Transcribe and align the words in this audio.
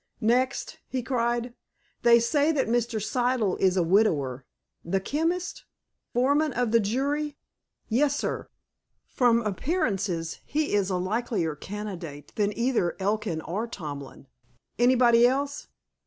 "Next?" 0.19 0.79
he 0.87 1.03
cried. 1.03 1.53
"They 2.01 2.19
say 2.19 2.51
that 2.53 2.65
Mr. 2.67 2.99
Siddle 2.99 3.55
is 3.59 3.77
a 3.77 3.83
widower." 3.83 4.47
"The 4.83 4.99
chemist? 4.99 5.65
Foreman 6.11 6.53
of 6.53 6.71
the 6.71 6.79
jury?" 6.79 7.37
"Yes, 7.87 8.15
sir." 8.15 8.49
"From 9.09 9.43
appearances, 9.43 10.39
he 10.43 10.73
is 10.73 10.89
a 10.89 10.97
likelier 10.97 11.55
candidate 11.55 12.31
than 12.33 12.51
either 12.57 12.95
Elkin 12.99 13.41
or 13.41 13.67
Tomlin. 13.67 14.25
Anybody 14.79 15.27
else?" 15.27 15.67